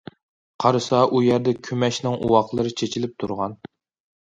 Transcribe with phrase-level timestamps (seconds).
[0.63, 3.57] قارىسا ئۇ يەردە كۆمەچنىڭ ئۇۋاقلىرى چېچىلىپ تۇرغان.